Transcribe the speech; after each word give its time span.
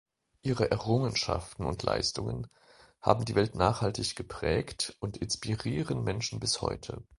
Ihre 0.41 0.71
Errungenschaften 0.71 1.63
und 1.63 1.83
Leistungen 1.83 2.47
haben 3.01 3.23
die 3.23 3.35
Welt 3.35 3.53
nachhaltig 3.53 4.15
geprägt 4.15 4.97
und 4.99 5.17
inspirieren 5.17 6.03
Menschen 6.03 6.39
bis 6.39 6.63
heute. 6.63 7.03